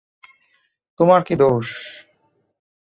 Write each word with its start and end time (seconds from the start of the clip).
তোমার 0.99 1.21
কি 1.23 1.35
দোষ? 1.35 1.67